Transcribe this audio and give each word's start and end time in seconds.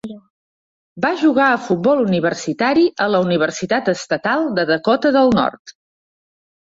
Va 1.03 1.11
jugar 1.23 1.49
a 1.49 1.59
futbol 1.65 2.01
universitari 2.05 2.87
a 3.05 3.09
la 3.17 3.21
Universitat 3.29 3.93
Estatal 3.97 4.49
de 4.61 4.67
Dakota 4.73 5.13
del 5.19 5.31
Nord. 5.41 5.77